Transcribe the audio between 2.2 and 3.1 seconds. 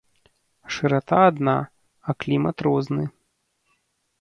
клімат розны.